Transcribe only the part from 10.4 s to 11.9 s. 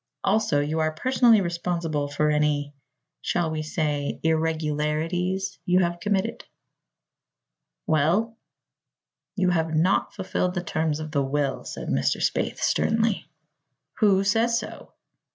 the terms of the will," said